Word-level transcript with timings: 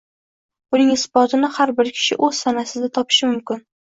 Buning 0.75 0.87
isbotini 0.93 1.51
har 1.59 1.73
bir 1.79 1.91
kishi 1.99 2.17
o’z 2.29 2.39
tanasida 2.47 2.93
topishi 2.99 3.33
mumkin 3.35 3.63